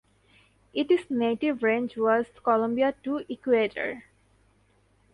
It 0.73 0.89
is 0.89 1.11
native 1.11 1.61
range 1.61 1.95
was 1.95 2.25
Colombia 2.43 2.95
to 3.03 3.23
Ecuador. 3.29 4.05